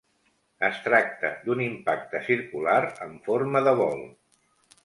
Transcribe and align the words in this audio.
Es 0.69 0.79
tracta 0.85 1.31
d'un 1.43 1.61
impacte 1.67 2.23
circular 2.31 2.81
amb 3.09 3.21
forma 3.31 3.63
de 3.69 3.79
bol. 3.85 4.07